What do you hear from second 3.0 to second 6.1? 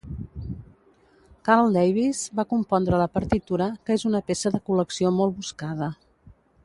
la partitura, que és una peça de col·lecció molt buscada.